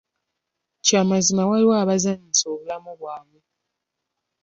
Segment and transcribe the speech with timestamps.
[0.85, 3.39] Kya mazima waliwo abazannyisa obulamu bwabwe.